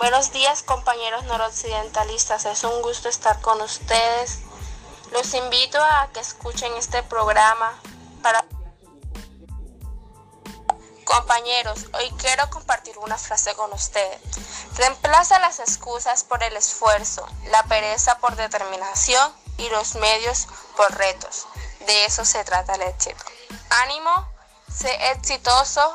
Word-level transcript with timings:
Buenos 0.00 0.32
días 0.32 0.62
compañeros 0.62 1.24
noroccidentalistas, 1.24 2.46
es 2.46 2.64
un 2.64 2.80
gusto 2.80 3.10
estar 3.10 3.38
con 3.42 3.60
ustedes. 3.60 4.38
Los 5.12 5.34
invito 5.34 5.78
a 5.78 6.08
que 6.14 6.20
escuchen 6.20 6.72
este 6.78 7.02
programa 7.02 7.78
para... 8.22 8.42
Compañeros, 11.04 11.84
hoy 11.92 12.10
quiero 12.16 12.48
compartir 12.48 12.96
una 12.96 13.18
frase 13.18 13.54
con 13.56 13.70
ustedes. 13.74 14.22
Reemplaza 14.78 15.38
las 15.38 15.60
excusas 15.60 16.24
por 16.24 16.42
el 16.42 16.56
esfuerzo, 16.56 17.28
la 17.50 17.62
pereza 17.64 18.16
por 18.20 18.36
determinación 18.36 19.30
y 19.58 19.68
los 19.68 19.96
medios 19.96 20.48
por 20.78 20.96
retos. 20.96 21.46
De 21.80 22.06
eso 22.06 22.24
se 22.24 22.42
trata 22.44 22.76
el 22.76 22.82
éxito. 22.82 23.22
Ánimo, 23.84 24.10
sé 24.74 25.10
exitoso 25.10 25.94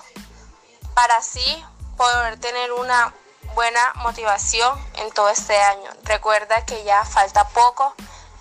para 0.93 1.15
así 1.17 1.65
poder 1.97 2.39
tener 2.39 2.71
una 2.71 3.11
buena 3.55 3.93
motivación 3.95 4.77
en 4.95 5.11
todo 5.11 5.29
este 5.29 5.57
año. 5.57 5.89
Recuerda 6.03 6.65
que 6.65 6.83
ya 6.83 7.03
falta 7.05 7.47
poco, 7.47 7.95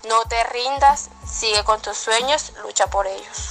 no 0.07 0.21
te 0.25 0.43
rindas, 0.43 1.09
sigue 1.25 1.63
con 1.63 1.81
tus 1.81 1.97
sueños, 1.97 2.51
lucha 2.61 2.87
por 2.87 3.07
ellos. 3.07 3.47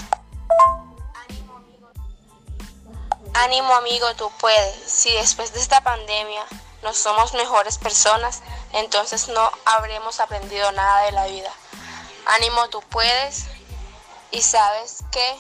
Ánimo 3.33 3.75
amigo, 3.75 4.15
tú 4.15 4.31
puedes. 4.39 4.77
Si 4.87 5.11
después 5.15 5.53
de 5.55 5.61
esta 5.61 5.81
pandemia 5.81 6.45
no 6.83 6.93
somos 6.93 7.33
mejores 7.33 7.79
personas, 7.79 8.43
entonces 8.73 9.29
no 9.29 9.51
habremos 9.65 10.21
aprendido 10.21 10.71
nada 10.73 11.01
de 11.07 11.12
la 11.12 11.27
vida. 11.27 11.51
Ánimo, 12.27 12.69
tú 12.69 12.83
puedes. 12.83 13.47
Y 14.31 14.43
sabes 14.43 14.99
que 15.11 15.39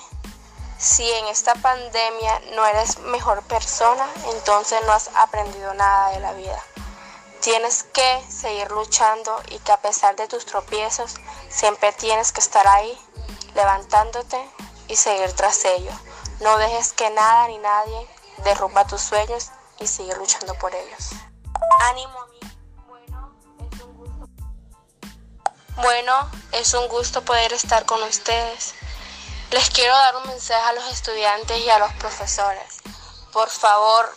si 0.78 1.10
en 1.10 1.26
esta 1.26 1.54
pandemia 1.54 2.40
no 2.54 2.66
eres 2.66 2.98
mejor 2.98 3.42
persona, 3.44 4.06
entonces 4.32 4.80
no 4.86 4.92
has 4.92 5.10
aprendido 5.14 5.72
nada 5.74 6.10
de 6.10 6.20
la 6.20 6.32
vida. 6.32 6.62
Tienes 7.40 7.82
que 7.82 8.24
seguir 8.28 8.70
luchando 8.70 9.40
y 9.50 9.58
que 9.58 9.72
a 9.72 9.80
pesar 9.80 10.16
de 10.16 10.28
tus 10.28 10.46
tropiezos, 10.46 11.14
siempre 11.48 11.92
tienes 11.92 12.32
que 12.32 12.40
estar 12.40 12.66
ahí, 12.66 12.98
levantándote 13.54 14.38
y 14.88 14.96
seguir 14.96 15.32
tras 15.32 15.64
ello. 15.64 15.92
No 16.40 16.56
dejes 16.58 16.92
que 16.92 17.10
nada 17.10 17.48
ni 17.48 17.58
nadie 17.58 18.08
derrumba 18.44 18.86
tus 18.86 19.02
sueños 19.02 19.50
y 19.78 19.86
sigue 19.86 20.14
luchando 20.16 20.54
por 20.54 20.74
ellos. 20.74 21.10
Ánimo 21.82 22.18
un 23.84 23.96
gusto. 23.96 24.28
Bueno, 25.76 26.30
es 26.52 26.74
un 26.74 26.88
gusto 26.88 27.24
poder 27.24 27.52
estar 27.52 27.84
con 27.84 28.02
ustedes. 28.02 28.74
Les 29.54 29.70
quiero 29.70 29.94
dar 29.94 30.16
un 30.16 30.26
mensaje 30.26 30.68
a 30.68 30.72
los 30.72 30.92
estudiantes 30.92 31.56
y 31.60 31.70
a 31.70 31.78
los 31.78 31.92
profesores. 31.92 32.80
Por 33.32 33.48
favor, 33.48 34.12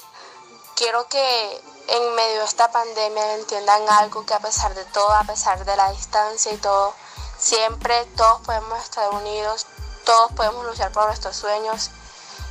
quiero 0.76 1.08
que 1.10 1.62
en 1.90 2.16
medio 2.16 2.40
de 2.40 2.46
esta 2.46 2.72
pandemia 2.72 3.36
entiendan 3.36 3.88
algo 3.88 4.26
que 4.26 4.34
a 4.34 4.40
pesar 4.40 4.74
de 4.74 4.84
todo, 4.86 5.12
a 5.12 5.24
pesar 5.26 5.64
de 5.64 5.78
la 5.78 5.92
distancia 5.92 6.52
y 6.52 6.58
todo, 6.58 6.92
siempre 7.38 8.04
todos 8.18 8.42
podemos 8.48 8.82
estar 8.82 9.14
unidos, 9.14 9.68
todos 10.08 10.32
podemos 10.32 10.66
luchar 10.66 10.92
por 10.92 11.06
nuestros 11.06 11.36
sueños. 11.36 11.92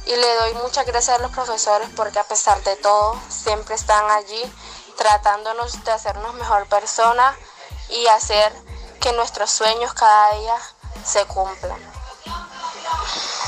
Y 0.04 0.14
le 0.14 0.34
doy 0.36 0.54
muchas 0.54 0.86
gracias 0.86 1.18
a 1.18 1.22
los 1.22 1.32
profesores 1.32 1.88
porque 1.96 2.20
a 2.20 2.24
pesar 2.24 2.62
de 2.62 2.76
todo, 2.76 3.20
siempre 3.28 3.74
están 3.74 4.08
allí 4.12 4.54
tratándonos 4.96 5.82
de 5.82 5.90
hacernos 5.90 6.34
mejor 6.34 6.68
persona 6.68 7.36
y 7.88 8.06
hacer 8.06 8.52
que 9.00 9.12
nuestros 9.12 9.50
sueños 9.50 9.92
cada 9.92 10.34
día 10.38 10.56
se 11.04 11.24
cumplan. 11.24 11.95
Thank 13.06 13.24
you. 13.40 13.40